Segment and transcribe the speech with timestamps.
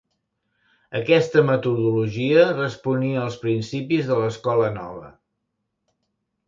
[0.99, 5.13] Aquesta metodologia responia als principis de l'escola nova.